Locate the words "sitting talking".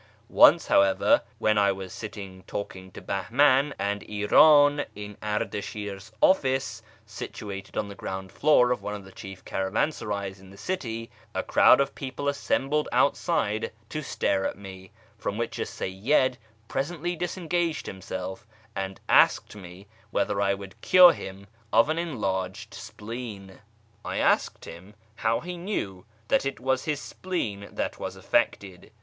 1.93-2.89